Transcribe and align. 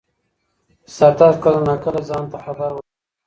سردرد 0.95 1.35
کله 1.43 1.59
نا 1.67 1.75
کله 1.83 2.01
ځان 2.09 2.23
ته 2.31 2.37
خبر 2.45 2.69
ورکوي. 2.73 2.89